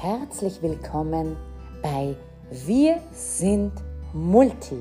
[0.00, 1.36] Herzlich willkommen
[1.82, 2.14] bei
[2.52, 3.72] Wir sind
[4.12, 4.80] Multi,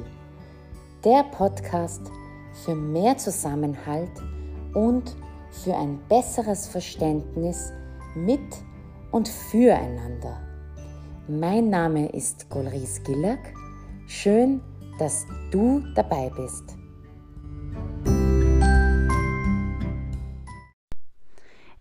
[1.03, 2.03] der Podcast
[2.63, 4.11] für mehr Zusammenhalt
[4.75, 5.15] und
[5.49, 7.71] für ein besseres Verständnis
[8.13, 8.39] mit
[9.09, 10.39] und füreinander.
[11.27, 13.55] Mein Name ist Golris Gillack.
[14.05, 14.61] Schön,
[14.99, 16.77] dass du dabei bist.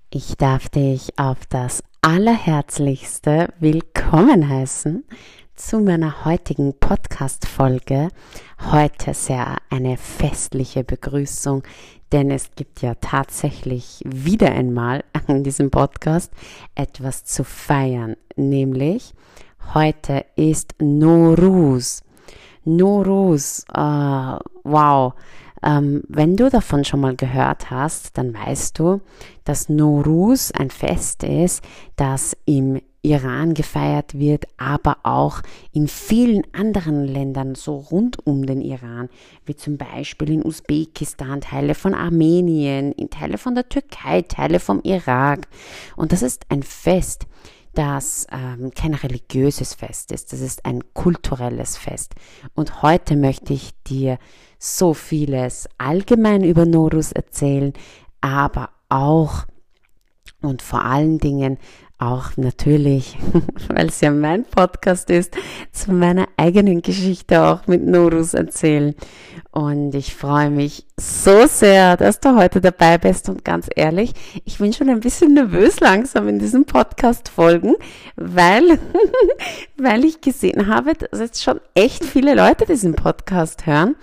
[0.08, 5.04] Ich darf dich auf das allerherzlichste willkommen heißen
[5.56, 8.10] zu meiner heutigen Podcast-Folge.
[8.70, 11.64] Heute sehr eine festliche Begrüßung,
[12.12, 16.30] denn es gibt ja tatsächlich wieder einmal an diesem Podcast
[16.76, 19.12] etwas zu feiern, nämlich
[19.74, 22.04] heute ist Norus.
[22.62, 25.12] Norus, uh, wow.
[25.66, 29.00] Ähm, wenn du davon schon mal gehört hast, dann weißt du,
[29.42, 31.60] dass Norus ein Fest ist,
[31.96, 35.40] das im Iran gefeiert wird, aber auch
[35.72, 39.08] in vielen anderen Ländern so rund um den Iran,
[39.44, 45.48] wie zum Beispiel in Usbekistan, Teile von Armenien, Teile von der Türkei, Teile vom Irak.
[45.96, 47.26] Und das ist ein Fest,
[47.76, 52.14] das ähm, kein religiöses Fest ist, das ist ein kulturelles Fest.
[52.54, 54.18] Und heute möchte ich dir
[54.58, 57.72] so vieles allgemein über Norus erzählen,
[58.20, 59.44] aber auch
[60.42, 61.58] und vor allen Dingen
[61.98, 63.16] auch natürlich,
[63.68, 65.36] weil es ja mein Podcast ist,
[65.72, 68.94] zu meiner eigenen Geschichte auch mit Norus erzählen.
[69.50, 73.30] Und ich freue mich so sehr, dass du heute dabei bist.
[73.30, 74.12] Und ganz ehrlich,
[74.44, 77.74] ich bin schon ein bisschen nervös langsam in diesem Podcast folgen,
[78.16, 78.78] weil,
[79.78, 83.96] weil ich gesehen habe, dass jetzt schon echt viele Leute diesen Podcast hören.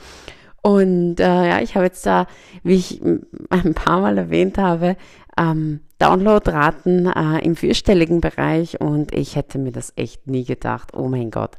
[0.64, 2.26] Und äh, ja, ich habe jetzt da,
[2.64, 4.96] wie ich ein paar Mal erwähnt habe,
[5.38, 10.94] ähm, Downloadraten äh, im vierstelligen Bereich und ich hätte mir das echt nie gedacht.
[10.94, 11.58] Oh mein Gott.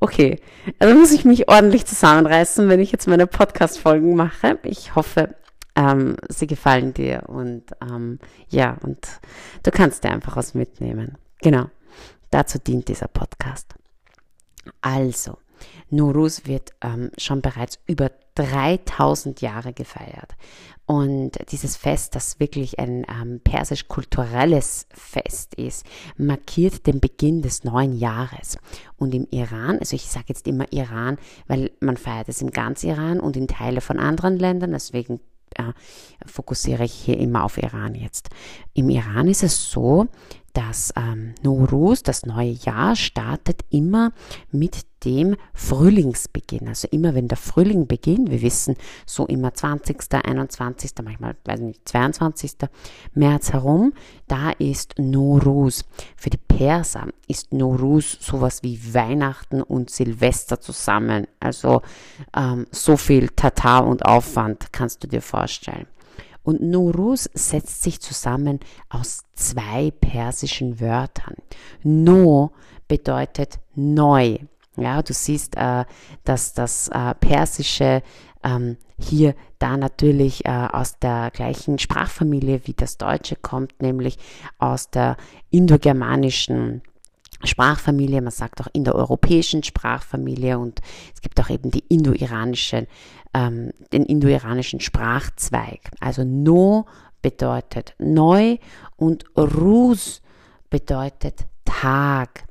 [0.00, 0.40] Okay,
[0.78, 4.58] also muss ich mich ordentlich zusammenreißen, wenn ich jetzt meine Podcast-Folgen mache.
[4.64, 5.34] Ich hoffe,
[5.76, 8.18] ähm, sie gefallen dir und ähm,
[8.48, 9.06] ja, und
[9.62, 11.16] du kannst dir einfach was mitnehmen.
[11.42, 11.66] Genau,
[12.30, 13.74] dazu dient dieser Podcast.
[14.80, 15.38] Also,
[15.90, 20.34] Nuruz wird ähm, schon bereits über 3000 Jahre gefeiert.
[20.86, 25.84] Und dieses Fest, das wirklich ein ähm, persisch-kulturelles Fest ist,
[26.16, 28.56] markiert den Beginn des neuen Jahres.
[28.96, 31.18] Und im Iran, also ich sage jetzt immer Iran,
[31.48, 35.18] weil man feiert es im ganz Iran und in Teile von anderen Ländern, deswegen
[35.54, 35.72] äh,
[36.24, 38.28] fokussiere ich hier immer auf Iran jetzt.
[38.74, 40.06] Im Iran ist es so,
[40.56, 44.12] dass ähm, Nowruz, das neue Jahr, startet immer
[44.50, 46.66] mit dem Frühlingsbeginn.
[46.66, 48.74] Also immer wenn der Frühling beginnt, wir wissen
[49.04, 52.52] so immer 20., 21., manchmal, weiß nicht, 22.
[53.12, 53.92] März herum,
[54.28, 55.84] da ist Nowruz.
[56.16, 61.26] Für die Perser ist Nowruz sowas wie Weihnachten und Silvester zusammen.
[61.38, 61.82] Also
[62.34, 65.86] ähm, so viel Tatar und Aufwand kannst du dir vorstellen.
[66.46, 71.34] Und Nuruz setzt sich zusammen aus zwei persischen Wörtern.
[71.82, 72.52] No
[72.86, 74.38] bedeutet neu.
[74.76, 75.84] Ja, du siehst, äh,
[76.22, 78.00] dass das äh, Persische
[78.44, 84.16] ähm, hier da natürlich äh, aus der gleichen Sprachfamilie wie das Deutsche kommt, nämlich
[84.60, 85.16] aus der
[85.50, 86.80] indogermanischen
[87.42, 90.80] Sprachfamilie, man sagt auch in der europäischen Sprachfamilie und
[91.12, 92.86] es gibt auch eben die indo-iranische
[93.36, 95.90] ähm, den indo-iranischen Sprachzweig.
[96.00, 96.86] Also No
[97.20, 98.56] bedeutet neu
[98.96, 100.22] und Ruz
[100.70, 102.46] bedeutet Tag.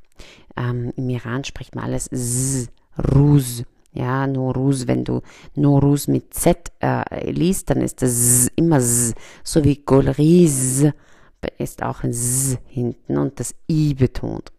[0.56, 2.70] Ähm, Im Iran spricht man alles Z,
[3.14, 3.64] Ruz.
[3.92, 5.22] Ja, Noruz, wenn du
[5.54, 10.84] Noruz mit Z äh, liest, dann ist das Z immer Z, so wie Golriz
[11.58, 14.52] ist auch ein Z hinten und das I betont.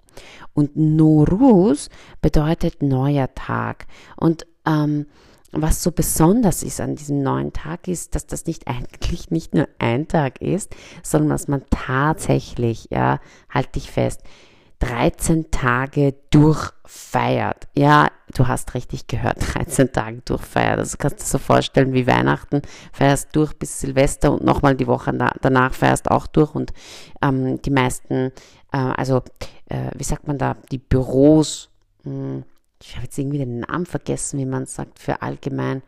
[0.53, 1.89] Und Noruz
[2.21, 3.85] bedeutet neuer Tag.
[4.15, 5.05] Und ähm,
[5.51, 9.67] was so besonders ist an diesem neuen Tag ist, dass das nicht eigentlich nicht nur
[9.79, 14.21] ein Tag ist, sondern dass man tatsächlich, ja, halt dich fest,
[14.79, 17.67] 13 Tage durchfeiert.
[17.75, 20.79] Ja, du hast richtig gehört, 13 Tage durchfeiert.
[20.79, 22.61] Also kannst du dir so vorstellen wie Weihnachten,
[22.91, 26.73] feierst durch bis Silvester und nochmal die Woche danach feierst auch durch und
[27.21, 28.31] ähm, die meisten,
[28.71, 29.23] äh, also
[29.69, 31.69] äh, wie sagt man da, die Büros,
[32.03, 32.43] mh, hm,
[32.81, 35.81] ich habe jetzt irgendwie den Namen vergessen, wie man sagt, für allgemein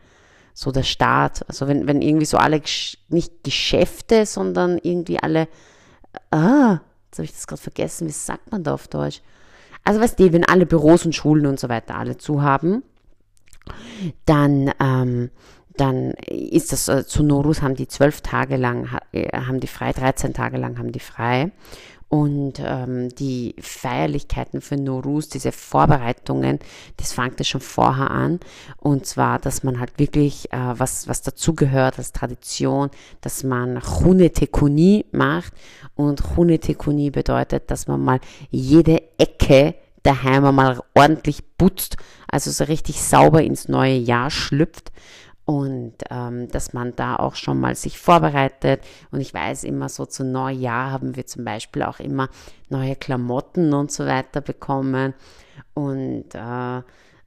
[0.54, 1.48] so der Staat.
[1.48, 2.60] Also wenn, wenn irgendwie so alle,
[3.08, 5.48] nicht Geschäfte, sondern irgendwie alle,
[6.30, 9.22] ah, jetzt habe ich das gerade vergessen, wie sagt man da auf Deutsch?
[9.84, 12.82] Also weißt du, wenn alle Büros und Schulen und so weiter alle zu haben,
[14.26, 15.30] dann, ähm,
[15.76, 19.92] dann ist das äh, zu Norus haben die zwölf Tage lang, äh, haben die frei,
[19.92, 21.52] 13 Tage lang haben die frei.
[22.10, 26.58] Und ähm, die Feierlichkeiten für Norus, diese Vorbereitungen,
[26.96, 28.40] das fängt ja schon vorher an.
[28.78, 32.90] Und zwar, dass man halt wirklich, äh, was, was dazugehört als Tradition,
[33.20, 35.52] dass man Chunetekuni macht.
[35.94, 38.18] Und Chunetekuni bedeutet, dass man mal
[38.50, 41.96] jede Ecke daheim mal ordentlich putzt,
[42.26, 44.90] also so richtig sauber ins neue Jahr schlüpft
[45.44, 48.82] und ähm, dass man da auch schon mal sich vorbereitet.
[49.10, 52.28] Und ich weiß immer so zu Neujahr haben wir zum Beispiel auch immer
[52.68, 55.14] neue Klamotten und so weiter bekommen.
[55.74, 56.82] Und äh,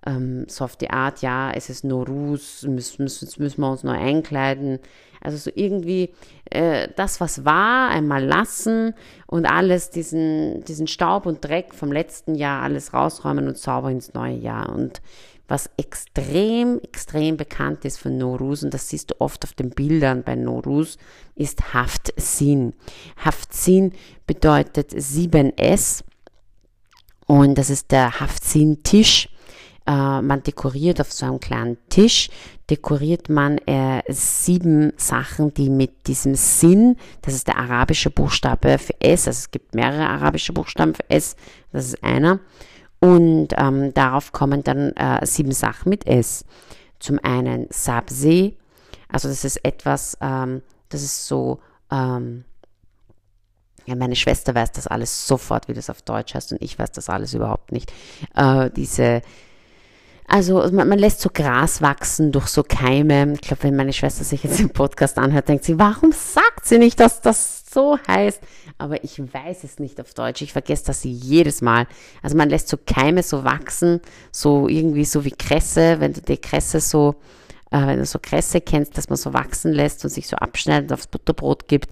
[0.06, 3.98] ähm, so auf die Art, ja, es ist Norus, müssen, müssen, müssen wir uns neu
[3.98, 4.80] einkleiden.
[5.21, 6.13] Also so irgendwie
[6.50, 8.94] äh, das, was war, einmal lassen
[9.25, 14.13] und alles, diesen, diesen Staub und Dreck vom letzten Jahr, alles rausräumen und sauber ins
[14.13, 14.69] neue Jahr.
[14.69, 15.01] Und
[15.48, 20.24] was extrem, extrem bekannt ist von Norus, und das siehst du oft auf den Bildern
[20.24, 20.98] bei Norus,
[21.36, 22.74] ist Haftzin.
[23.24, 23.94] Haftzin
[24.25, 26.04] bedeutet 7S
[27.28, 29.30] und das ist der Haftzin-Tisch.
[29.86, 32.30] Äh, man dekoriert auf so einem kleinen Tisch,
[32.69, 38.94] dekoriert man äh, sieben Sachen, die mit diesem Sinn, das ist der arabische Buchstabe für
[39.01, 41.36] S, also es gibt mehrere arabische Buchstaben für S,
[41.74, 42.40] das ist einer,
[43.04, 46.46] und ähm, darauf kommen dann äh, sieben Sachen mit S.
[47.00, 48.54] Zum einen Sabse,
[49.10, 51.60] also das ist etwas, ähm, das ist so,
[51.92, 52.46] ähm,
[53.86, 56.94] ja, meine Schwester weiß das alles sofort, wie das auf Deutsch heißt, und ich weiß
[56.94, 57.92] das alles überhaupt nicht.
[58.36, 59.22] Äh, diese,
[60.28, 63.34] also man, man, lässt so Gras wachsen durch so Keime.
[63.34, 66.78] Ich glaube, wenn meine Schwester sich jetzt den Podcast anhört, denkt sie, warum sagt sie
[66.78, 68.42] nicht, dass das so heißt?
[68.78, 70.42] aber ich weiß es nicht auf Deutsch.
[70.42, 71.88] Ich vergesse das jedes Mal.
[72.22, 76.38] Also man lässt so Keime so wachsen, so irgendwie so wie Kresse, wenn du die
[76.38, 77.16] Kresse so,
[77.72, 80.92] äh, wenn du so Kresse kennst, dass man so wachsen lässt und sich so abschneidet
[80.92, 81.90] und aufs Butterbrot gibt.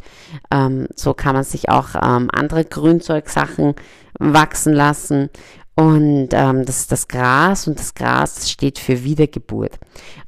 [0.52, 3.76] Ähm, so kann man sich auch ähm, andere Grünzeugsachen
[4.20, 5.30] wachsen lassen.
[5.76, 9.80] Und ähm, das ist das Gras und das Gras steht für Wiedergeburt.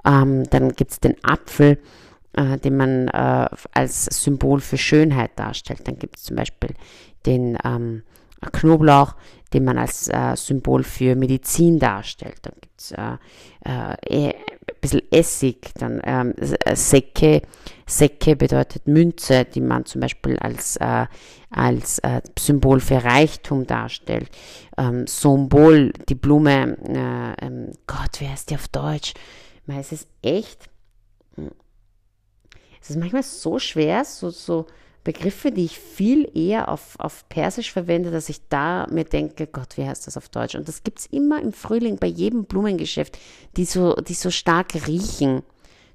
[0.05, 1.79] Ähm, dann es den Apfel
[2.33, 5.87] äh, den man äh, als Symbol für Schönheit darstellt.
[5.87, 6.71] Dann gibt es zum Beispiel
[7.25, 8.03] den ähm,
[8.51, 9.15] Knoblauch,
[9.53, 12.39] den man als äh, Symbol für Medizin darstellt.
[12.41, 14.33] Dann gibt es äh, äh,
[14.83, 17.41] bisschen Essig, dann ähm, äh, Säcke.
[17.87, 21.07] Säcke bedeutet Münze, die man zum Beispiel als, äh,
[21.49, 24.29] als äh, Symbol für Reichtum darstellt.
[24.77, 29.13] Ähm, Symbol, die Blume, äh, ähm, Gott, wie heißt die auf Deutsch?
[29.67, 30.69] Es ist echt
[32.83, 34.67] es ist manchmal so schwer, so, so
[35.03, 39.77] Begriffe, die ich viel eher auf, auf Persisch verwende, dass ich da mir denke, Gott,
[39.77, 40.55] wie heißt das auf Deutsch?
[40.55, 43.17] Und das gibt es immer im Frühling bei jedem Blumengeschäft,
[43.57, 45.43] die so, die so stark riechen.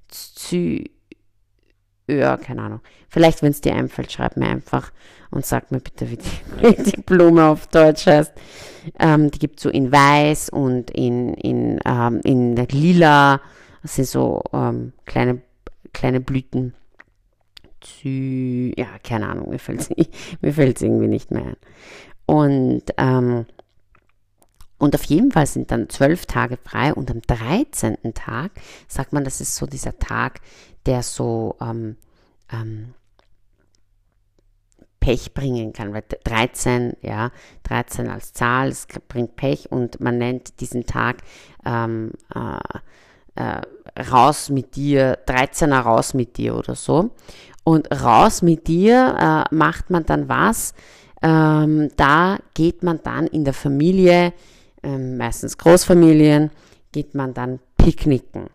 [0.09, 0.85] Zü
[2.09, 2.81] ja, keine Ahnung.
[3.11, 4.93] Vielleicht, wenn es dir einfällt, schreib mir einfach
[5.31, 8.33] und sag mir bitte, wie die, die Blume auf Deutsch heißt.
[8.99, 13.43] Ähm, die gibt es so in weiß und in, in, ähm, in lila.
[13.83, 15.43] Das sind so ähm, kleine,
[15.93, 16.75] kleine Blüten.
[17.81, 19.91] Zü ja, keine Ahnung, mir fällt es
[20.83, 21.57] irgendwie nicht mehr ein.
[22.27, 23.47] Und, ähm,
[24.79, 27.97] und auf jeden Fall sind dann zwölf Tage frei und am 13.
[28.15, 28.53] Tag
[28.87, 30.41] sagt man, das ist so dieser Tag,
[30.87, 31.97] der so ähm,
[32.53, 32.95] ähm,
[35.01, 37.31] Pech bringen kann, weil 13, ja,
[37.63, 41.23] 13 als Zahl, es bringt Pech und man nennt diesen Tag
[41.65, 42.59] ähm, äh,
[43.37, 43.63] äh,
[44.11, 47.11] raus mit dir, 13er raus mit dir oder so.
[47.69, 50.73] Und raus mit dir äh, macht man dann was.
[51.21, 54.33] Ähm, da geht man dann in der Familie,
[54.83, 56.51] äh, meistens Großfamilien,
[56.93, 58.47] geht man dann picknicken.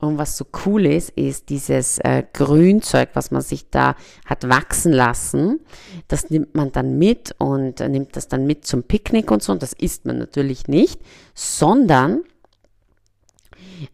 [0.00, 3.94] Und was so cool ist, ist dieses äh, Grünzeug, was man sich da
[4.24, 5.60] hat wachsen lassen.
[6.08, 9.52] Das nimmt man dann mit und äh, nimmt das dann mit zum Picknick und so.
[9.52, 11.00] Und das isst man natürlich nicht,
[11.34, 12.24] sondern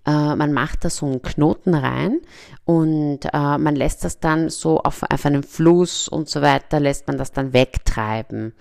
[0.07, 2.21] äh, man macht da so einen Knoten rein
[2.65, 7.07] und äh, man lässt das dann so auf, auf einem Fluss und so weiter, lässt
[7.07, 8.53] man das dann wegtreiben.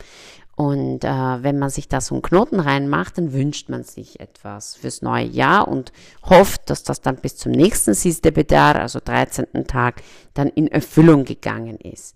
[0.56, 4.76] Und äh, wenn man sich da so einen Knoten reinmacht, dann wünscht man sich etwas
[4.76, 5.92] fürs neue Jahr und
[6.30, 9.48] hofft, dass das dann bis zum nächsten Sistebedar, also 13.
[9.66, 12.16] Tag, dann in Erfüllung gegangen ist.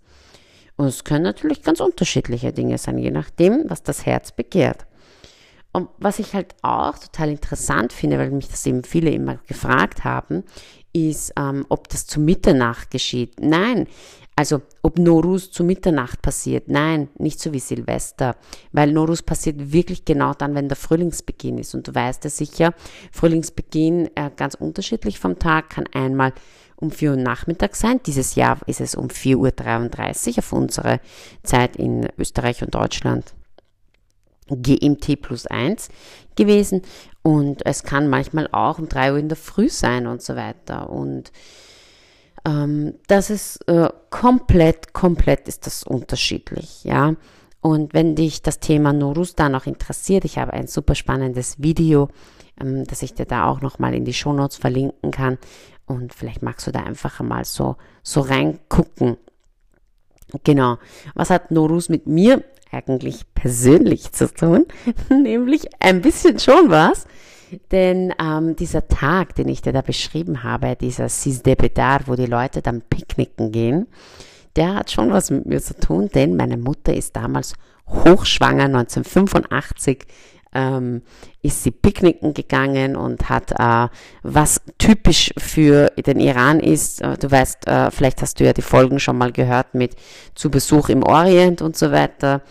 [0.75, 4.85] Und es können natürlich ganz unterschiedliche Dinge sein, je nachdem, was das Herz begehrt.
[5.75, 10.05] Und was ich halt auch total interessant finde, weil mich das eben viele immer gefragt
[10.05, 10.45] haben,
[10.93, 13.41] ist, ähm, ob das zu Mitternacht geschieht.
[13.41, 13.85] Nein,
[14.37, 16.69] also ob Norus zu Mitternacht passiert.
[16.69, 18.37] Nein, nicht so wie Silvester,
[18.71, 21.75] weil Norus passiert wirklich genau dann, wenn der Frühlingsbeginn ist.
[21.75, 22.73] Und du weißt ja sicher,
[23.11, 26.31] Frühlingsbeginn äh, ganz unterschiedlich vom Tag kann einmal
[26.77, 27.99] um 4 Uhr Nachmittag sein.
[28.05, 31.01] Dieses Jahr ist es um 4.33 Uhr auf unsere
[31.43, 33.33] Zeit in Österreich und Deutschland.
[34.49, 35.89] GMT plus 1
[36.35, 36.81] gewesen
[37.23, 40.89] und es kann manchmal auch um 3 Uhr in der Früh sein und so weiter.
[40.89, 41.31] Und
[42.45, 47.15] ähm, das ist äh, komplett, komplett ist das unterschiedlich, ja.
[47.61, 52.09] Und wenn dich das Thema Norus da noch interessiert, ich habe ein super spannendes Video,
[52.61, 55.39] ähm, das ich dir da auch nochmal in die Shownotes verlinken kann.
[55.87, 59.17] Und vielleicht magst du da einfach mal so, so reingucken.
[60.43, 60.77] Genau.
[61.13, 64.65] Was hat Norus mit mir eigentlich persönlich zu tun?
[65.09, 67.05] Nämlich ein bisschen schon was.
[67.71, 72.15] Denn ähm, dieser Tag, den ich dir da beschrieben habe, dieser Sis de Bedar, wo
[72.15, 73.87] die Leute dann picknicken gehen,
[74.55, 77.53] der hat schon was mit mir zu tun, denn meine Mutter ist damals
[77.87, 80.05] hochschwanger, 1985
[80.55, 81.01] ähm,
[81.41, 83.89] ist sie picknicken gegangen und hat, äh,
[84.23, 88.61] was typisch für den Iran ist, äh, du weißt, äh, vielleicht hast du ja die
[88.61, 89.95] Folgen schon mal gehört mit
[90.33, 92.41] zu Besuch im Orient und so weiter.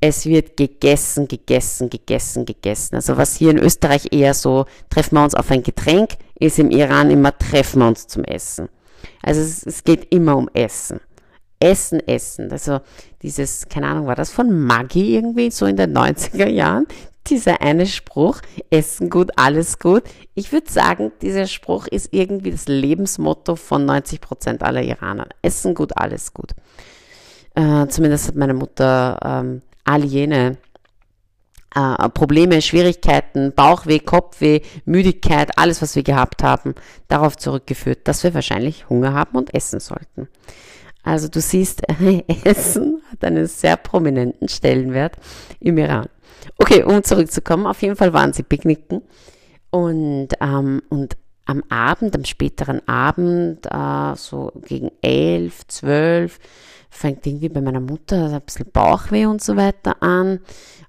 [0.00, 2.96] Es wird gegessen, gegessen, gegessen, gegessen.
[2.96, 6.70] Also was hier in Österreich eher so, treffen wir uns auf ein Getränk, ist im
[6.70, 8.68] Iran immer, treffen wir uns zum Essen.
[9.22, 11.00] Also es, es geht immer um Essen.
[11.60, 12.52] Essen, Essen.
[12.52, 12.80] Also
[13.22, 16.86] dieses, keine Ahnung, war das von Maggi irgendwie so in den 90er Jahren?
[17.26, 18.40] Dieser eine Spruch,
[18.70, 20.02] Essen gut, alles gut.
[20.34, 25.28] Ich würde sagen, dieser Spruch ist irgendwie das Lebensmotto von 90 Prozent aller Iraner.
[25.40, 26.52] Essen gut, alles gut.
[27.54, 30.58] Äh, zumindest hat meine Mutter ähm, all jene
[31.74, 36.74] äh, Probleme, Schwierigkeiten, Bauchweh, Kopfweh, Müdigkeit, alles, was wir gehabt haben,
[37.08, 40.28] darauf zurückgeführt, dass wir wahrscheinlich Hunger haben und essen sollten.
[41.02, 41.82] Also du siehst,
[42.44, 45.16] Essen hat einen sehr prominenten Stellenwert
[45.60, 46.08] im Iran.
[46.58, 49.02] Okay, um zurückzukommen, auf jeden Fall waren sie picknicken
[49.70, 56.38] und, ähm, und am Abend, am späteren Abend, äh, so gegen elf, zwölf,
[56.90, 60.40] fängt irgendwie bei meiner Mutter ein bisschen Bauchweh und so weiter an.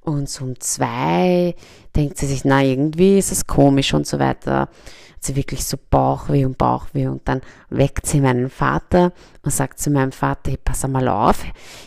[0.01, 1.55] Und so um zwei
[1.95, 4.69] denkt sie sich, na, irgendwie ist es komisch und so weiter
[5.25, 9.11] sie wirklich so Bauchweh und Bauchweh und dann weckt sie meinen Vater
[9.43, 11.43] und sagt zu meinem Vater, hey, pass mal auf,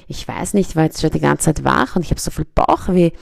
[0.06, 2.30] ich weiß nicht, ich war jetzt schon die ganze Zeit wach und ich habe so
[2.30, 3.12] viel Bauchweh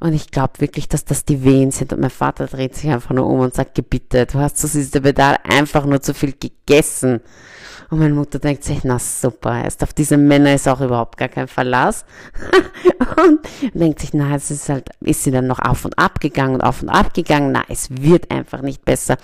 [0.00, 3.14] und ich glaube wirklich, dass das die Wehen sind und mein Vater dreht sich einfach
[3.14, 7.20] nur um und sagt, bitte, du hast zu diesem Pedal einfach nur zu viel gegessen.
[7.88, 11.28] Und meine Mutter denkt sich, na super, erst auf diese Männer ist auch überhaupt gar
[11.28, 12.04] kein Verlass.
[13.28, 13.40] und
[13.74, 16.60] denkt sich, na, es ist halt, ist sie dann noch auf und ab gegangen und
[16.60, 17.52] auf und ab gegangen.
[17.52, 19.16] Na, es wird einfach nicht besser.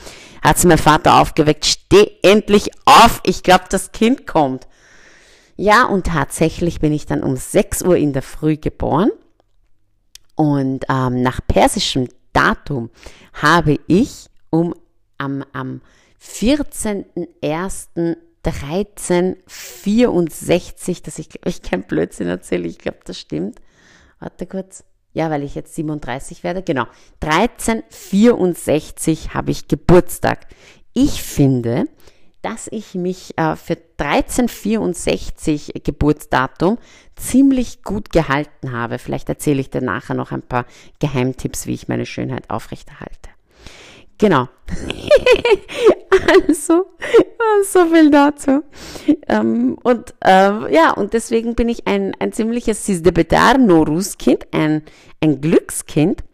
[0.43, 4.67] Hat sie mein Vater aufgeweckt, steh endlich auf, ich glaube, das Kind kommt.
[5.57, 9.11] Ja, und tatsächlich bin ich dann um 6 Uhr in der Früh geboren.
[10.35, 12.91] Und ähm, nach persischem Datum
[13.35, 14.75] habe ich um
[15.19, 15.83] am, am
[16.21, 18.17] 14.01.
[18.45, 23.61] 1364, dass ich, ich kein Blödsinn erzähle, ich glaube, das stimmt.
[24.19, 24.85] Warte kurz.
[25.13, 26.63] Ja, weil ich jetzt 37 werde.
[26.63, 26.87] Genau.
[27.21, 30.47] 1364 habe ich Geburtstag.
[30.95, 31.87] Ich finde,
[32.43, 36.79] dass ich mich äh, für 1364 Geburtsdatum
[37.15, 38.99] ziemlich gut gehalten habe.
[38.99, 40.67] Vielleicht erzähle ich dir nachher noch ein paar
[40.99, 43.31] Geheimtipps, wie ich meine Schönheit aufrechterhalte.
[44.19, 44.49] Genau.
[46.49, 46.87] also,
[47.65, 48.63] so viel dazu.
[49.29, 54.83] Ähm, und äh, ja, und deswegen bin ich ein, ein ziemliches Sizdebedar Norus-Kind, ein,
[55.21, 56.25] ein Glückskind.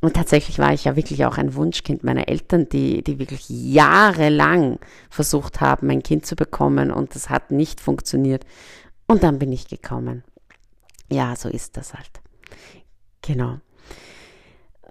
[0.00, 4.78] Und tatsächlich war ich ja wirklich auch ein Wunschkind meiner Eltern, die, die wirklich jahrelang
[5.08, 8.44] versucht haben, ein Kind zu bekommen und das hat nicht funktioniert.
[9.06, 10.22] Und dann bin ich gekommen.
[11.10, 12.10] Ja, so ist das halt.
[13.22, 13.60] Genau.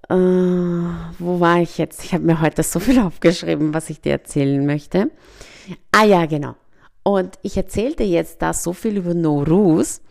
[0.10, 0.16] Äh,
[1.20, 2.04] wo war ich jetzt?
[2.04, 5.12] Ich habe mir heute so viel aufgeschrieben, was ich dir erzählen möchte.
[5.92, 6.56] Ah ja, genau.
[7.04, 10.02] Und ich erzählte jetzt da so viel über Norus.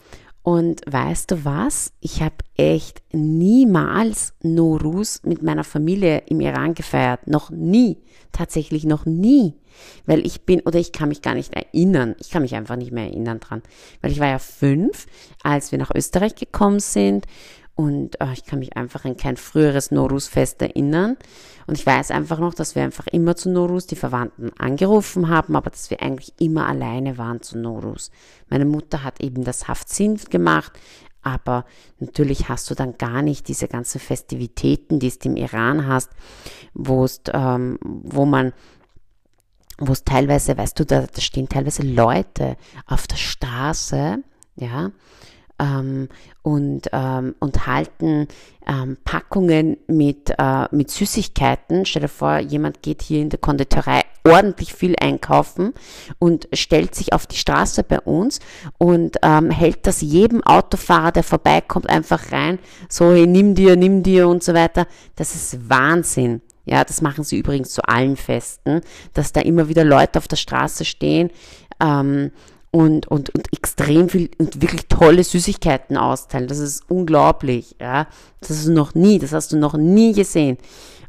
[0.45, 1.93] Und weißt du was?
[2.01, 7.29] Ich habe echt niemals Norus mit meiner Familie im Iran gefeiert.
[7.29, 7.99] Noch nie.
[8.33, 9.55] Tatsächlich noch nie.
[10.05, 12.17] Weil ich bin, oder ich kann mich gar nicht erinnern.
[12.19, 13.63] Ich kann mich einfach nicht mehr erinnern dran.
[14.01, 15.07] Weil ich war ja fünf,
[15.43, 17.27] als wir nach Österreich gekommen sind.
[17.75, 21.17] Und oh, ich kann mich einfach an kein früheres Norus-Fest erinnern.
[21.67, 25.57] Und ich weiß einfach noch, dass wir einfach immer zu Norus die Verwandten angerufen haben,
[25.57, 28.11] aber dass wir eigentlich immer alleine waren zu Norus.
[28.49, 30.73] Meine Mutter hat eben das Haftzin gemacht,
[31.23, 31.65] aber
[31.99, 36.11] natürlich hast du dann gar nicht diese ganzen Festivitäten, die du im Iran hast,
[36.75, 38.53] wo es, ähm, wo man
[39.79, 44.19] wo es teilweise, weißt du, da, da stehen teilweise Leute auf der Straße,
[44.57, 44.93] ja,
[45.63, 46.09] ähm,
[46.43, 48.27] und, ähm, und halten
[48.67, 51.87] ähm, Packungen mit, äh, mit Süßigkeiten.
[51.87, 55.73] Stell dir vor, jemand geht hier in der Konditorei ordentlich viel einkaufen
[56.19, 58.41] und stellt sich auf die Straße bei uns
[58.79, 62.59] und ähm, hält das jedem Autofahrer, der vorbeikommt, einfach rein.
[62.89, 64.87] So, hey, nimm dir, nimm dir und so weiter.
[65.17, 66.43] Das ist Wahnsinn.
[66.65, 68.83] Ja, das machen sie übrigens zu allen Festen,
[69.15, 71.31] dass da immer wieder Leute auf der Straße stehen
[71.83, 72.31] ähm,
[72.73, 76.49] und, und, und extrem viel und wirklich tolle Süßigkeiten austeilen.
[76.49, 77.77] Das ist unglaublich.
[77.79, 78.09] Ja,
[78.41, 80.57] das du noch nie, das hast du noch nie gesehen.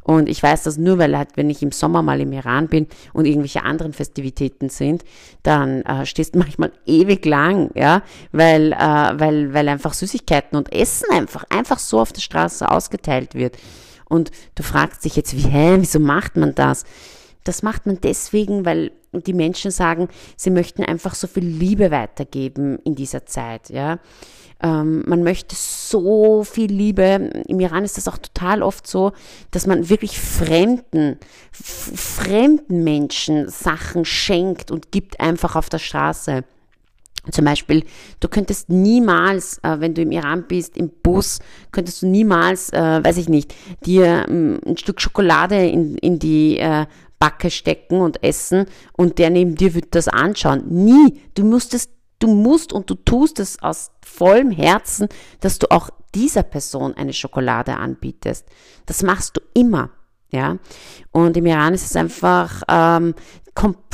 [0.02, 2.86] Und ich weiß das nur, weil halt, wenn ich im Sommer mal im Iran bin
[3.14, 5.02] und irgendwelche anderen Festivitäten sind,
[5.42, 10.70] dann äh, stehst du manchmal ewig lang, ja, weil, äh, weil, weil einfach Süßigkeiten und
[10.70, 13.56] Essen einfach, einfach so auf der Straße ausgeteilt wird.
[14.06, 16.84] Und du fragst dich jetzt, wie, hä, wieso macht man das?
[17.42, 18.92] Das macht man deswegen, weil
[19.22, 23.98] die Menschen sagen, sie möchten einfach so viel Liebe weitergeben in dieser Zeit, ja.
[24.62, 27.30] Ähm, man möchte so viel Liebe.
[27.48, 29.12] Im Iran ist das auch total oft so,
[29.50, 31.18] dass man wirklich fremden,
[31.52, 36.44] fremden Menschen Sachen schenkt und gibt einfach auf der Straße.
[37.30, 37.84] Zum Beispiel,
[38.20, 41.38] du könntest niemals, äh, wenn du im Iran bist, im Bus,
[41.72, 43.54] könntest du niemals, äh, weiß ich nicht,
[43.86, 46.84] dir ähm, ein Stück Schokolade in, in die äh,
[47.18, 50.64] Backe stecken und essen und der neben dir wird das anschauen.
[50.68, 51.20] Nie.
[51.34, 55.08] Du musst es, du musst und du tust es aus vollem Herzen,
[55.40, 58.46] dass du auch dieser Person eine Schokolade anbietest.
[58.86, 59.90] Das machst du immer.
[60.30, 60.56] Ja,
[61.12, 63.14] und im Iran ist es einfach ähm,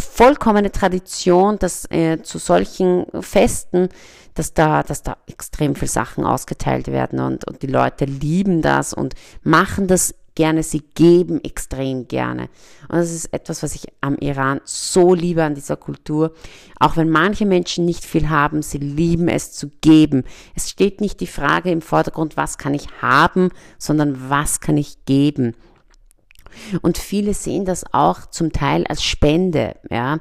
[0.01, 3.91] vollkommene Tradition, dass äh, zu solchen Festen,
[4.35, 8.95] dass da, dass da extrem viel Sachen ausgeteilt werden und, und die Leute lieben das
[8.95, 12.49] und machen das gerne, sie geben extrem gerne.
[12.89, 16.33] Und das ist etwas, was ich am Iran so liebe an dieser Kultur.
[16.79, 20.25] Auch wenn manche Menschen nicht viel haben, sie lieben es zu geben.
[20.55, 25.05] Es steht nicht die Frage im Vordergrund, was kann ich haben, sondern was kann ich
[25.05, 25.55] geben.
[26.81, 30.21] Und viele sehen das auch zum Teil als Spende, ja.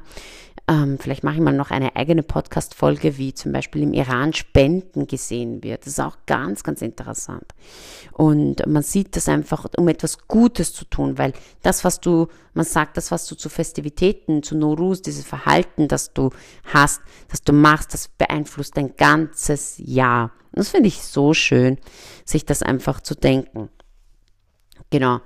[0.70, 5.08] Ähm, vielleicht mache ich mal noch eine eigene Podcast-Folge, wie zum Beispiel im Iran Spenden
[5.08, 5.80] gesehen wird.
[5.80, 7.42] Das ist auch ganz, ganz interessant.
[8.12, 12.64] Und man sieht das einfach, um etwas Gutes zu tun, weil das, was du, man
[12.64, 16.30] sagt, das, was du zu Festivitäten, zu Norus, dieses Verhalten, das du
[16.72, 20.30] hast, das du machst, das beeinflusst dein ganzes Jahr.
[20.52, 21.78] Das finde ich so schön,
[22.24, 23.70] sich das einfach zu denken.
[24.90, 25.18] Genau.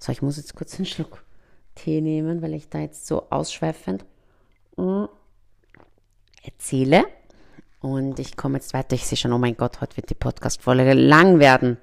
[0.00, 1.22] So, ich muss jetzt kurz einen Schluck
[1.76, 4.04] Tee nehmen, weil ich da jetzt so ausschweifend
[6.42, 7.04] erzähle.
[7.80, 8.94] Und ich komme jetzt weiter.
[8.94, 11.78] Ich sehe schon, oh mein Gott, heute wird die Podcast-Folge lang werden.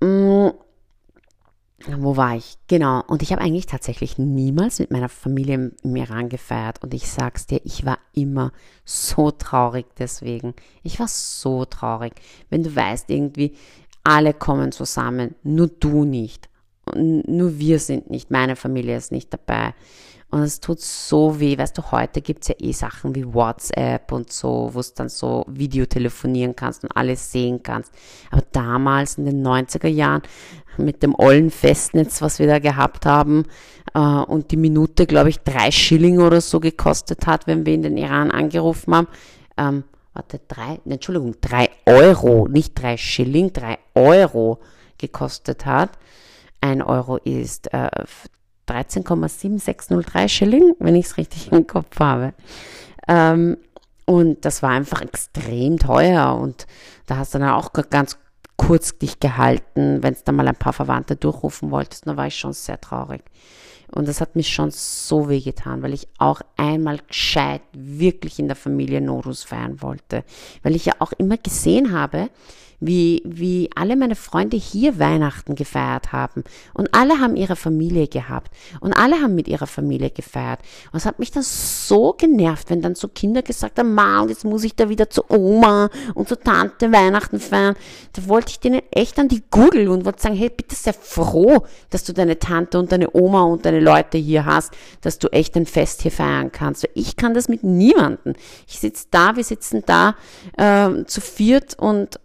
[0.00, 0.48] Mm,
[1.86, 2.56] wo war ich?
[2.66, 3.02] Genau.
[3.06, 6.82] Und ich habe eigentlich tatsächlich niemals mit meiner Familie im, Iran gefeiert.
[6.82, 8.52] Und ich sag's dir, ich war immer
[8.84, 10.54] so traurig deswegen.
[10.82, 12.14] Ich war so traurig.
[12.50, 13.54] Wenn du weißt, irgendwie,
[14.04, 16.48] alle kommen zusammen, nur du nicht.
[16.94, 19.74] Nur wir sind nicht, meine Familie ist nicht dabei.
[20.30, 21.56] Und es tut so weh.
[21.56, 25.46] Weißt du, heute gibt's ja eh Sachen wie WhatsApp und so, wo du dann so
[25.48, 27.92] Videotelefonieren kannst und alles sehen kannst.
[28.30, 30.22] Aber damals in den 90er Jahren
[30.76, 33.46] mit dem ollen Festnetz, was wir da gehabt haben,
[33.94, 37.82] äh, und die Minute, glaube ich, drei Schilling oder so gekostet hat, wenn wir in
[37.82, 39.08] den Iran angerufen haben.
[39.56, 44.58] Ähm, warte, drei, Entschuldigung, drei Euro, nicht drei Schilling, drei Euro
[44.98, 45.98] gekostet hat.
[46.60, 47.90] Ein Euro ist äh,
[48.68, 52.34] 13,7603 Schilling, wenn ich es richtig im Kopf habe.
[53.06, 53.56] Ähm,
[54.04, 56.66] und das war einfach extrem teuer und
[57.06, 58.18] da hast du dann auch ganz
[58.56, 62.36] kurz dich gehalten, wenn es dann mal ein paar Verwandte durchrufen wolltest, dann war ich
[62.36, 63.22] schon sehr traurig.
[63.90, 68.48] Und das hat mich schon so weh getan, weil ich auch einmal gescheit wirklich in
[68.48, 70.24] der Familie Norus feiern wollte.
[70.62, 72.28] Weil ich ja auch immer gesehen habe,
[72.80, 76.44] wie, wie alle meine Freunde hier Weihnachten gefeiert haben.
[76.74, 78.52] Und alle haben ihre Familie gehabt.
[78.80, 80.60] Und alle haben mit ihrer Familie gefeiert.
[80.92, 84.28] Und es hat mich dann so genervt, wenn dann so Kinder gesagt haben, Ma, und
[84.28, 87.74] jetzt muss ich da wieder zu Oma und zu Tante Weihnachten feiern.
[88.12, 91.64] Da wollte ich denen echt an die Gurgel und wollte sagen, hey, bitte sei froh,
[91.90, 95.56] dass du deine Tante und deine Oma und deine Leute hier hast, dass du echt
[95.56, 96.88] ein Fest hier feiern kannst.
[96.94, 98.34] Ich kann das mit niemanden.
[98.66, 100.14] Ich sitze da, wir sitzen da
[100.56, 102.20] äh, zu viert und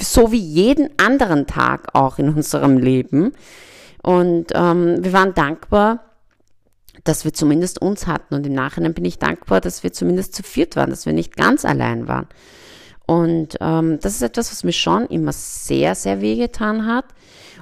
[0.00, 3.32] so wie jeden anderen Tag auch in unserem Leben.
[4.02, 6.04] Und ähm, wir waren dankbar,
[7.04, 8.34] dass wir zumindest uns hatten.
[8.34, 11.36] Und im Nachhinein bin ich dankbar, dass wir zumindest zu viert waren, dass wir nicht
[11.36, 12.28] ganz allein waren.
[13.06, 17.06] Und ähm, das ist etwas, was mir schon immer sehr, sehr wehgetan hat.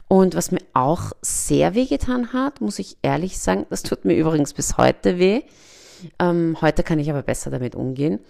[0.09, 4.55] Und was mir auch sehr wehgetan hat, muss ich ehrlich sagen, das tut mir übrigens
[4.55, 5.43] bis heute weh.
[6.19, 8.21] Ähm, heute kann ich aber besser damit umgehen.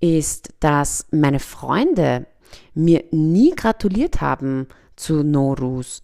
[0.00, 2.26] ist, dass meine Freunde
[2.74, 6.02] mir nie gratuliert haben zu Norus.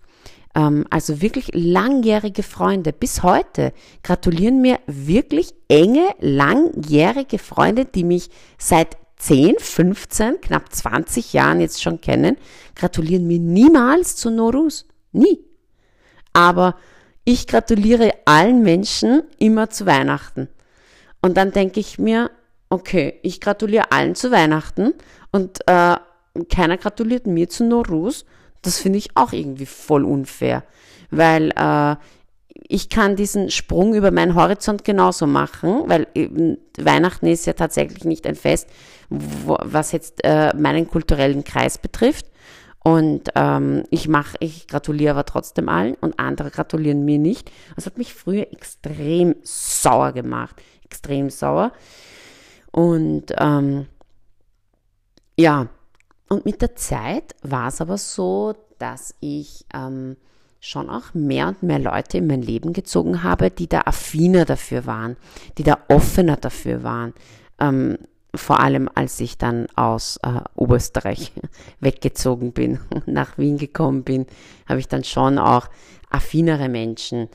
[0.55, 8.31] Ähm, also wirklich langjährige Freunde bis heute gratulieren mir wirklich enge, langjährige Freunde, die mich
[8.59, 12.37] seit 10, 15, knapp 20 Jahren jetzt schon kennen,
[12.75, 14.87] gratulieren mir niemals zu Norus.
[15.13, 15.41] Nie.
[16.33, 16.77] Aber
[17.25, 20.49] ich gratuliere allen Menschen immer zu Weihnachten.
[21.23, 22.31] Und dann denke ich mir,
[22.69, 24.95] okay, ich gratuliere allen zu Weihnachten
[25.33, 25.97] und äh,
[26.49, 28.25] keiner gratuliert mir zu Norus.
[28.63, 30.65] Das finde ich auch irgendwie voll unfair,
[31.11, 31.97] weil äh,
[32.69, 36.07] ich kann diesen Sprung über meinen Horizont genauso machen, weil
[36.79, 38.69] Weihnachten ist ja tatsächlich nicht ein Fest,
[39.09, 42.27] wo, was jetzt äh, meinen kulturellen Kreis betrifft.
[42.83, 47.51] Und ähm, ich mache, ich gratuliere aber trotzdem allen und andere gratulieren mir nicht.
[47.75, 51.73] Das hat mich früher extrem sauer gemacht, extrem sauer.
[52.71, 53.87] Und ähm,
[55.37, 55.69] ja,
[56.29, 60.17] und mit der Zeit war es aber so, dass ich ähm,
[60.61, 64.87] schon auch mehr und mehr Leute in mein Leben gezogen habe, die da affiner dafür
[64.87, 65.17] waren,
[65.59, 67.15] die da offener dafür waren.
[67.61, 67.99] Ähm,
[68.35, 71.33] vor allem als ich dann aus äh, Oberösterreich
[71.81, 74.27] weggezogen bin und nach Wien gekommen bin,
[74.69, 75.69] habe ich dann schon auch
[76.11, 77.29] affinere Menschen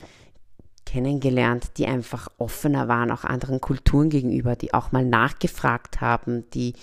[0.84, 6.74] kennengelernt, die einfach offener waren, auch anderen Kulturen gegenüber, die auch mal nachgefragt haben, die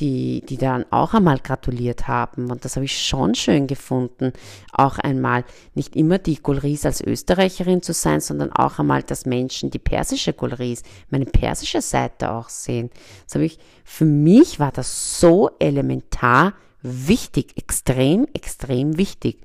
[0.00, 2.50] die, die dann auch einmal gratuliert haben.
[2.50, 4.32] Und das habe ich schon schön gefunden,
[4.72, 9.70] auch einmal nicht immer die Gulris als Österreicherin zu sein, sondern auch einmal, dass Menschen
[9.70, 12.90] die persische Gulris, meine persische Seite auch sehen.
[13.24, 19.40] Das habe ich, für mich war das so elementar wichtig, extrem, extrem wichtig,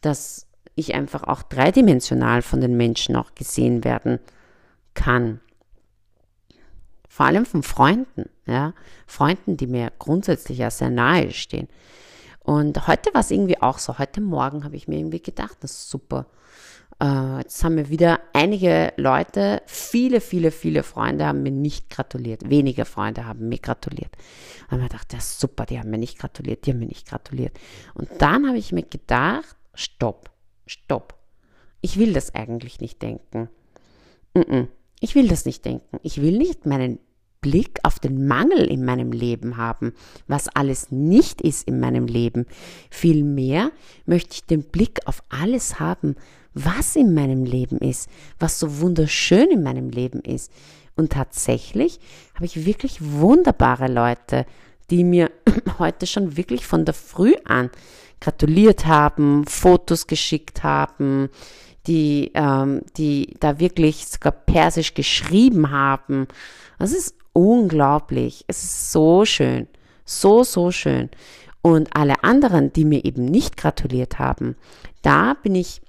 [0.00, 4.20] dass ich einfach auch dreidimensional von den Menschen auch gesehen werden
[4.94, 5.40] kann
[7.10, 8.72] vor allem von Freunden, ja,
[9.04, 11.66] Freunden, die mir grundsätzlich ja sehr nahe stehen.
[12.38, 13.98] Und heute war es irgendwie auch so.
[13.98, 16.26] Heute Morgen habe ich mir irgendwie gedacht, das ist super.
[17.02, 22.48] Äh, jetzt haben mir wieder einige Leute, viele, viele, viele Freunde haben mir nicht gratuliert.
[22.48, 24.16] Wenige Freunde haben mir gratuliert.
[24.70, 27.08] Und ich gedacht, das ist super, die haben mir nicht gratuliert, die haben mir nicht
[27.08, 27.58] gratuliert.
[27.94, 30.30] Und dann habe ich mir gedacht, stopp,
[30.64, 31.14] stopp.
[31.80, 33.48] Ich will das eigentlich nicht denken.
[35.00, 35.98] Ich will das nicht denken.
[36.02, 36.98] Ich will nicht meinen
[37.40, 39.94] Blick auf den Mangel in meinem Leben haben,
[40.28, 42.46] was alles nicht ist in meinem Leben.
[42.90, 43.72] Vielmehr
[44.04, 46.16] möchte ich den Blick auf alles haben,
[46.52, 50.52] was in meinem Leben ist, was so wunderschön in meinem Leben ist.
[50.96, 51.98] Und tatsächlich
[52.34, 54.44] habe ich wirklich wunderbare Leute,
[54.90, 55.30] die mir
[55.78, 57.70] heute schon wirklich von der Früh an
[58.20, 61.30] gratuliert haben, Fotos geschickt haben,
[61.86, 66.28] die, ähm, die da wirklich sogar persisch geschrieben haben.
[66.78, 68.44] Das ist unglaublich.
[68.46, 69.68] Es ist so schön.
[70.04, 71.10] So, so schön.
[71.62, 74.56] Und alle anderen, die mir eben nicht gratuliert haben,
[75.02, 75.82] da bin ich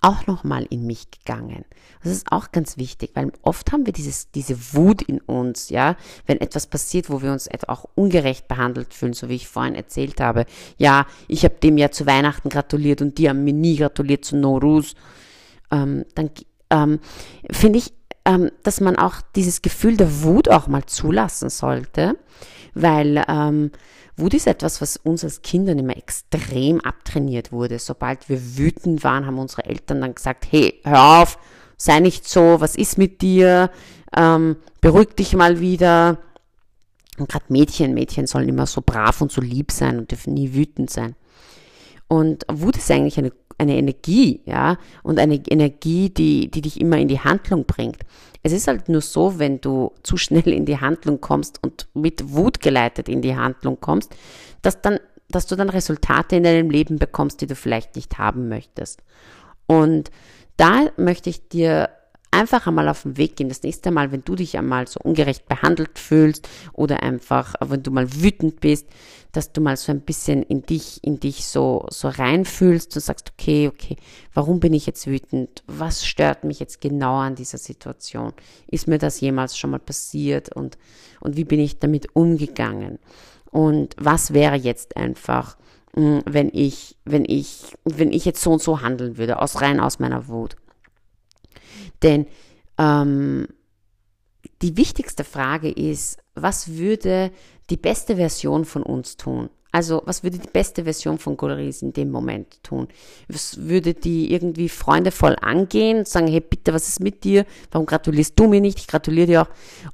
[0.00, 1.64] auch nochmal in mich gegangen.
[2.02, 5.96] Das ist auch ganz wichtig, weil oft haben wir dieses, diese Wut in uns, ja,
[6.26, 10.20] wenn etwas passiert, wo wir uns auch ungerecht behandelt fühlen, so wie ich vorhin erzählt
[10.20, 10.46] habe.
[10.78, 14.36] Ja, ich habe dem ja zu Weihnachten gratuliert und die haben mir nie gratuliert zu
[14.36, 14.94] Norus.
[15.70, 16.30] Ähm, dann
[16.70, 17.00] ähm,
[17.50, 17.92] finde ich,
[18.24, 22.18] ähm, dass man auch dieses Gefühl der Wut auch mal zulassen sollte,
[22.74, 23.70] weil ähm,
[24.16, 27.78] Wut ist etwas, was uns als Kindern immer extrem abtrainiert wurde.
[27.78, 31.38] Sobald wir wütend waren, haben unsere Eltern dann gesagt, hey, hör auf,
[31.76, 33.70] sei nicht so, was ist mit dir,
[34.14, 36.18] ähm, beruhig dich mal wieder.
[37.18, 40.54] Und gerade Mädchen, Mädchen sollen immer so brav und so lieb sein und dürfen nie
[40.54, 41.16] wütend sein.
[42.08, 46.96] Und Wut ist eigentlich eine eine Energie, ja, und eine Energie, die, die dich immer
[46.96, 47.98] in die Handlung bringt.
[48.42, 52.32] Es ist halt nur so, wenn du zu schnell in die Handlung kommst und mit
[52.32, 54.14] Wut geleitet in die Handlung kommst,
[54.62, 58.48] dass dann, dass du dann Resultate in deinem Leben bekommst, die du vielleicht nicht haben
[58.48, 59.02] möchtest.
[59.66, 60.10] Und
[60.56, 61.90] da möchte ich dir
[62.30, 63.48] einfach einmal auf den Weg gehen.
[63.48, 67.90] Das nächste Mal, wenn du dich einmal so ungerecht behandelt fühlst oder einfach, wenn du
[67.90, 68.88] mal wütend bist,
[69.32, 73.32] dass du mal so ein bisschen in dich, in dich so, so reinfühlst und sagst,
[73.32, 73.96] okay, okay,
[74.34, 75.62] warum bin ich jetzt wütend?
[75.66, 78.32] Was stört mich jetzt genau an dieser Situation?
[78.66, 80.78] Ist mir das jemals schon mal passiert und,
[81.20, 82.98] und wie bin ich damit umgegangen?
[83.50, 85.56] Und was wäre jetzt einfach,
[85.94, 89.80] hm, wenn ich, wenn ich, wenn ich jetzt so und so handeln würde, aus rein
[89.80, 90.56] aus meiner Wut?
[92.02, 92.26] Denn
[92.78, 93.46] ähm,
[94.62, 97.30] die wichtigste Frage ist, was würde
[97.70, 99.50] die beste Version von uns tun?
[99.72, 102.88] Also, was würde die beste Version von Coloris in dem Moment tun?
[103.28, 107.46] Was würde die irgendwie freundevoll angehen und sagen, hey, bitte, was ist mit dir?
[107.70, 108.80] Warum gratulierst du mir nicht?
[108.80, 109.48] Ich gratuliere dir auch.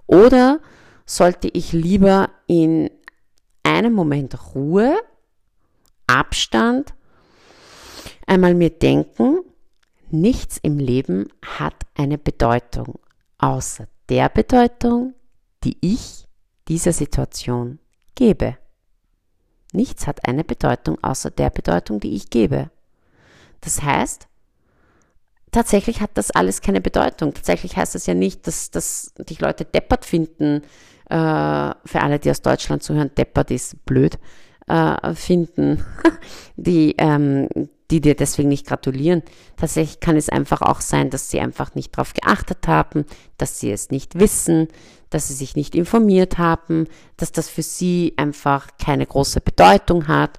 [0.06, 0.60] Oder
[1.04, 2.90] sollte ich lieber in
[3.62, 4.96] einem Moment Ruhe,
[6.06, 6.94] Abstand,
[8.26, 9.40] einmal mir denken,
[10.10, 12.98] nichts im Leben hat eine Bedeutung,
[13.38, 15.14] außer der Bedeutung,
[15.64, 16.25] die ich
[16.68, 17.78] dieser Situation
[18.14, 18.56] gebe.
[19.72, 22.70] Nichts hat eine Bedeutung außer der Bedeutung, die ich gebe.
[23.60, 24.28] Das heißt,
[25.52, 27.34] tatsächlich hat das alles keine Bedeutung.
[27.34, 30.62] Tatsächlich heißt das ja nicht, dass, dass dich Leute deppert finden.
[31.08, 34.18] Äh, für alle, die aus Deutschland zuhören, deppert ist blöd
[34.66, 35.84] äh, finden,
[36.56, 37.48] die, ähm,
[37.90, 39.22] die dir deswegen nicht gratulieren.
[39.56, 43.04] Tatsächlich kann es einfach auch sein, dass sie einfach nicht darauf geachtet haben,
[43.38, 44.68] dass sie es nicht wissen,
[45.10, 50.38] dass sie sich nicht informiert haben, dass das für sie einfach keine große Bedeutung hat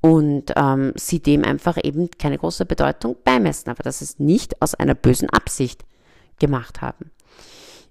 [0.00, 4.74] und ähm, sie dem einfach eben keine große Bedeutung beimessen, aber dass es nicht aus
[4.74, 5.84] einer bösen Absicht
[6.38, 7.10] gemacht haben.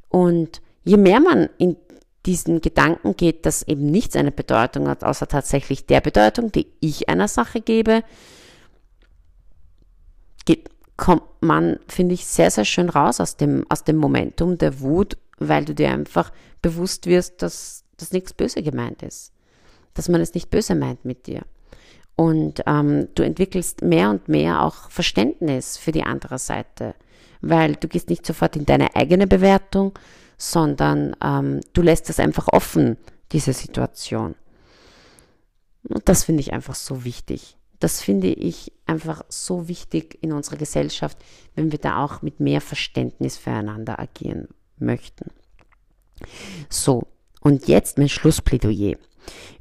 [0.09, 1.77] Und je mehr man in
[2.25, 7.09] diesen Gedanken geht, dass eben nichts eine Bedeutung hat, außer tatsächlich der Bedeutung, die ich
[7.09, 8.03] einer Sache gebe,
[10.45, 14.81] geht, kommt man, finde ich, sehr, sehr schön raus aus dem, aus dem Momentum der
[14.81, 19.33] Wut, weil du dir einfach bewusst wirst, dass das nichts böse gemeint ist.
[19.93, 21.41] Dass man es nicht böse meint mit dir.
[22.15, 26.93] Und ähm, du entwickelst mehr und mehr auch Verständnis für die andere Seite,
[27.41, 29.97] weil du gehst nicht sofort in deine eigene Bewertung,
[30.37, 32.97] sondern ähm, du lässt es einfach offen,
[33.31, 34.35] diese Situation.
[35.87, 37.57] Und das finde ich einfach so wichtig.
[37.79, 41.17] Das finde ich einfach so wichtig in unserer Gesellschaft,
[41.55, 44.47] wenn wir da auch mit mehr Verständnis füreinander agieren
[44.81, 45.31] möchten.
[46.69, 47.07] So,
[47.41, 48.97] und jetzt mein Schlussplädoyer.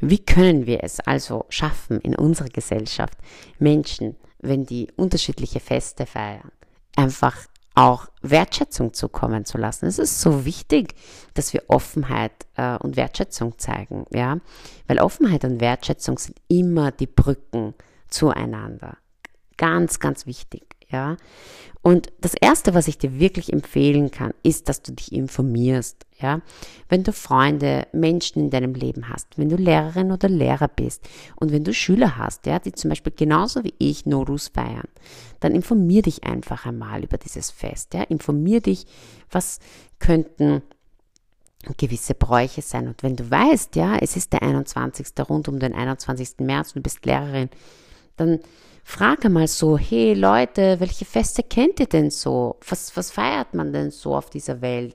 [0.01, 3.19] Wie können wir es also schaffen in unserer Gesellschaft,
[3.59, 6.51] Menschen, wenn die unterschiedliche Feste feiern,
[6.97, 7.37] einfach
[7.75, 9.87] auch Wertschätzung zukommen zu lassen.
[9.87, 10.95] Es ist so wichtig,
[11.35, 14.39] dass wir Offenheit äh, und Wertschätzung zeigen, ja,
[14.87, 17.75] weil Offenheit und Wertschätzung sind immer die Brücken
[18.09, 18.99] zueinander.
[19.57, 21.17] Ganz, ganz wichtig, ja.
[21.83, 26.43] Und das erste, was ich dir wirklich empfehlen kann, ist, dass du dich informierst, ja.
[26.89, 31.53] Wenn du Freunde, Menschen in deinem Leben hast, wenn du Lehrerin oder Lehrer bist und
[31.53, 34.89] wenn du Schüler hast, ja, die zum Beispiel genauso wie ich Norus feiern,
[35.41, 38.03] dann informier dich einfach einmal über dieses Fest, ja.
[38.03, 38.87] Informier dich,
[39.31, 39.59] was
[39.99, 40.63] könnten
[41.77, 42.89] gewisse Bräuche sein.
[42.89, 45.09] Und wenn du weißt, ja, es ist der 21.
[45.29, 46.39] rund um den 21.
[46.41, 47.51] März und du bist Lehrerin,
[48.17, 48.41] dann
[48.85, 52.57] frage mal so, hey Leute, welche Feste kennt ihr denn so?
[52.69, 54.95] Was, was feiert man denn so auf dieser Welt?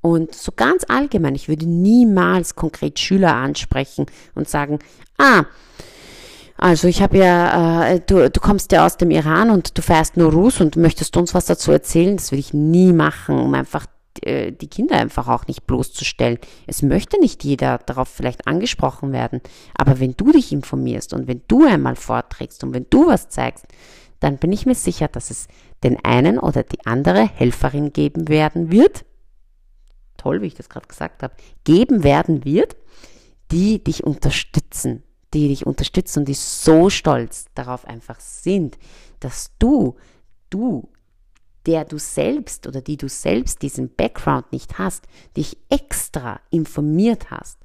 [0.00, 4.78] Und so ganz allgemein, ich würde niemals konkret Schüler ansprechen und sagen,
[5.18, 5.44] ah,
[6.56, 10.16] also ich habe ja, äh, du, du kommst ja aus dem Iran und du feierst
[10.16, 12.16] nur Rus und möchtest uns was dazu erzählen.
[12.16, 13.86] Das würde ich nie machen, um einfach
[14.22, 16.38] äh, die Kinder einfach auch nicht bloßzustellen.
[16.66, 19.40] Es möchte nicht jeder darauf vielleicht angesprochen werden,
[19.76, 23.66] aber wenn du dich informierst und wenn du einmal vorträgst und wenn du was zeigst,
[24.20, 25.48] dann bin ich mir sicher, dass es
[25.82, 29.04] den einen oder die andere Helferin geben werden wird,
[30.16, 32.76] toll, wie ich das gerade gesagt habe, geben werden wird,
[33.50, 35.02] die dich unterstützen,
[35.34, 38.78] die dich unterstützen und die so stolz darauf einfach sind,
[39.20, 39.96] dass du,
[40.48, 40.88] du
[41.66, 45.04] der du selbst oder die du selbst diesen Background nicht hast,
[45.36, 47.58] dich extra informiert hast.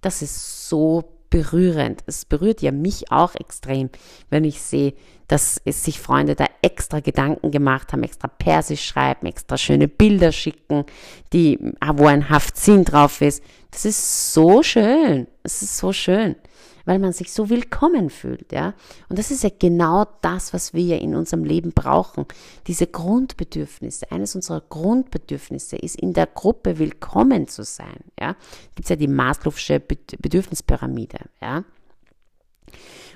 [0.00, 2.02] Das ist so berührend.
[2.06, 3.90] Es berührt ja mich auch extrem,
[4.30, 4.94] wenn ich sehe,
[5.28, 10.30] dass es sich Freunde da extra Gedanken gemacht haben, extra Persisch schreiben, extra schöne Bilder
[10.30, 10.84] schicken,
[11.32, 11.58] die,
[11.94, 13.42] wo ein Haftzin drauf ist.
[13.70, 15.26] Das ist so schön.
[15.42, 16.36] Es ist so schön
[16.84, 18.74] weil man sich so willkommen fühlt, ja.
[19.08, 22.26] Und das ist ja genau das, was wir in unserem Leben brauchen.
[22.66, 24.10] Diese Grundbedürfnisse.
[24.10, 28.36] Eines unserer Grundbedürfnisse ist, in der Gruppe willkommen zu sein, ja.
[28.74, 31.64] Gibt es ja die Maslow'sche Bedürfnispyramide, ja.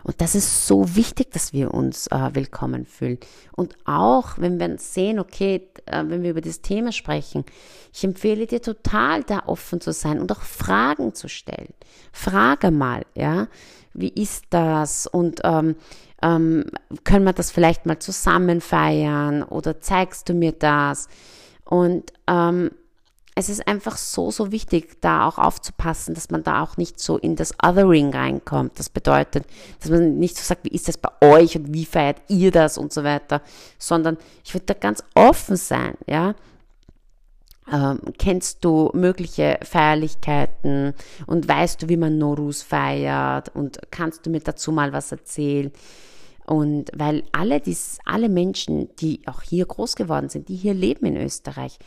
[0.07, 3.19] Und das ist so wichtig, dass wir uns äh, willkommen fühlen.
[3.57, 7.45] Und auch, wenn wir sehen, okay, äh, wenn wir über das Thema sprechen,
[7.93, 11.75] ich empfehle dir total, da offen zu sein und auch Fragen zu stellen.
[12.13, 13.49] Frage mal, ja,
[13.95, 15.09] wie ist das?
[15.09, 15.75] Und ähm,
[16.23, 16.67] ähm,
[17.03, 19.43] können wir das vielleicht mal zusammen feiern?
[19.43, 21.09] Oder zeigst du mir das?
[21.65, 22.71] Und ähm,
[23.39, 27.19] es ist einfach so, so wichtig, da auch aufzupassen, dass man da auch nicht so
[27.19, 28.79] in das Othering reinkommt.
[28.79, 29.45] Das bedeutet,
[29.79, 32.79] dass man nicht so sagt, wie ist das bei euch und wie feiert ihr das
[32.79, 33.43] und so weiter,
[33.79, 36.35] sondern ich würde da ganz offen sein, ja.
[37.71, 40.95] Ähm, kennst du mögliche Feierlichkeiten
[41.27, 45.73] und weißt du, wie man Norus feiert und kannst du mir dazu mal was erzählen?
[46.47, 51.05] Und weil alle, dies, alle Menschen, die auch hier groß geworden sind, die hier leben
[51.07, 51.79] in Österreich,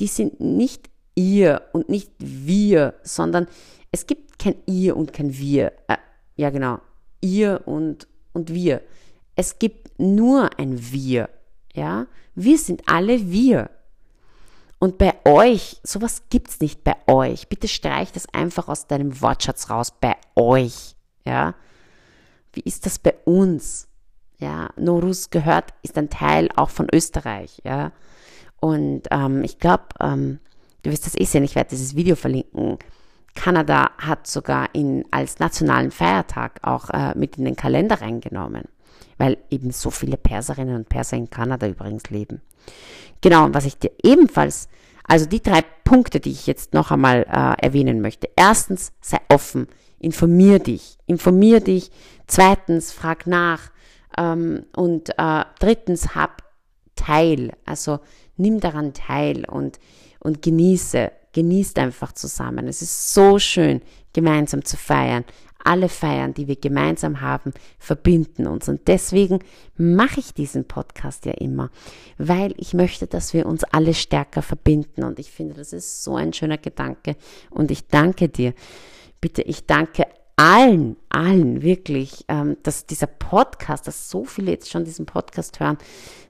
[0.00, 3.46] die sind nicht ihr und nicht wir, sondern
[3.92, 5.72] es gibt kein ihr und kein wir.
[5.88, 5.96] Äh,
[6.36, 6.80] ja, genau.
[7.20, 8.82] Ihr und, und wir.
[9.36, 11.28] Es gibt nur ein wir.
[11.74, 13.70] Ja, wir sind alle wir.
[14.78, 17.48] Und bei euch, sowas gibt's nicht bei euch.
[17.48, 19.92] Bitte streich das einfach aus deinem Wortschatz raus.
[20.00, 20.96] Bei euch.
[21.24, 21.54] Ja.
[22.52, 23.88] Wie ist das bei uns?
[24.38, 27.60] Ja, Norus gehört, ist ein Teil auch von Österreich.
[27.62, 27.92] Ja.
[28.58, 30.40] Und ähm, ich glaube, ähm,
[30.82, 32.78] du wirst das eh sehen, ich werde dieses Video verlinken.
[33.34, 38.64] Kanada hat sogar ihn als nationalen Feiertag auch äh, mit in den Kalender reingenommen,
[39.18, 42.42] weil eben so viele Perserinnen und Perser in Kanada übrigens leben.
[43.20, 44.68] Genau, und was ich dir ebenfalls,
[45.04, 48.28] also die drei Punkte, die ich jetzt noch einmal äh, erwähnen möchte.
[48.36, 49.66] Erstens, sei offen,
[49.98, 51.90] informier dich, informier dich.
[52.26, 53.70] Zweitens, frag nach.
[54.16, 56.42] Ähm, und äh, drittens, hab
[56.96, 58.00] teil, also
[58.36, 59.78] nimm daran teil und,
[60.20, 62.68] und genieße, genießt einfach zusammen.
[62.68, 65.24] Es ist so schön, gemeinsam zu feiern
[65.64, 68.68] alle Feiern, die wir gemeinsam haben, verbinden uns.
[68.68, 69.40] Und deswegen
[69.76, 71.70] mache ich diesen Podcast ja immer,
[72.18, 75.04] weil ich möchte, dass wir uns alle stärker verbinden.
[75.04, 77.16] Und ich finde, das ist so ein schöner Gedanke.
[77.50, 78.54] Und ich danke dir.
[79.20, 80.06] Bitte, ich danke
[80.36, 85.76] allen, allen wirklich, ähm, dass dieser Podcast, dass so viele jetzt schon diesen Podcast hören,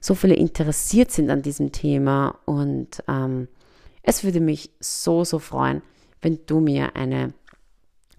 [0.01, 2.37] so viele interessiert sind an diesem Thema.
[2.45, 3.47] Und ähm,
[4.03, 5.81] es würde mich so, so freuen,
[6.21, 7.33] wenn du mir eine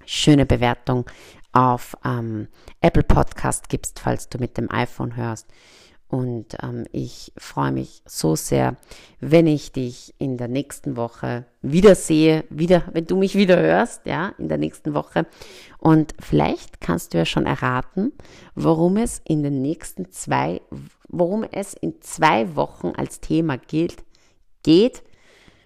[0.05, 1.07] schöne Bewertung
[1.53, 2.49] auf ähm,
[2.81, 5.47] Apple Podcast gibst, falls du mit dem iPhone hörst.
[6.09, 8.77] Und ähm, ich freue mich so sehr,
[9.21, 14.35] wenn ich dich in der nächsten Woche wiedersehe, wieder, wenn du mich wieder hörst, ja,
[14.37, 15.27] in der nächsten Woche.
[15.79, 18.12] Und vielleicht kannst du ja schon erraten,
[18.55, 20.61] worum es in den nächsten zwei,
[21.09, 24.05] worum es in zwei Wochen als Thema gilt,
[24.62, 25.03] geht,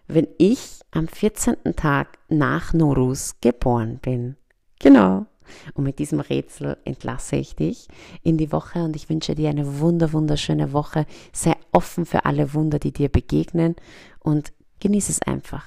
[0.08, 1.76] wenn ich am 14.
[1.76, 4.36] Tag nach Norus geboren bin.
[4.78, 5.26] Genau.
[5.74, 7.88] Und mit diesem Rätsel entlasse ich dich
[8.22, 11.06] in die Woche und ich wünsche dir eine wunder, wunderschöne Woche.
[11.32, 13.76] Sei offen für alle Wunder, die dir begegnen
[14.20, 15.64] und genieße es einfach.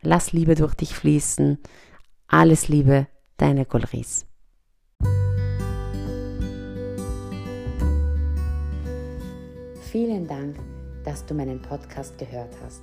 [0.00, 1.58] Lass Liebe durch dich fließen.
[2.26, 4.26] Alles Liebe, deine Gulris.
[9.92, 10.56] Vielen Dank,
[11.04, 12.82] dass du meinen Podcast gehört hast.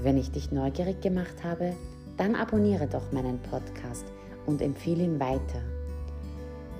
[0.00, 1.74] Wenn ich dich neugierig gemacht habe,
[2.16, 4.04] dann abonniere doch meinen Podcast
[4.46, 5.62] und empfehle ihn weiter.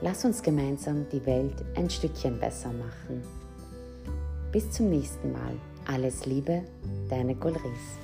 [0.00, 3.22] Lass uns gemeinsam die Welt ein Stückchen besser machen.
[4.52, 5.56] Bis zum nächsten Mal.
[5.86, 6.62] Alles Liebe,
[7.08, 7.98] deine Gulris.